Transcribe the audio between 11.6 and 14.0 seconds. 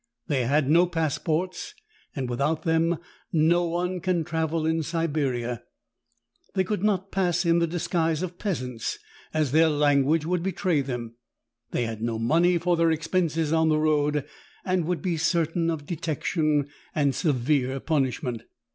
they had no money for their expenses on the